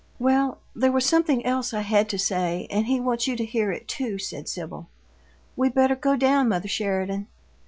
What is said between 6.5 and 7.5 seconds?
Sheridan."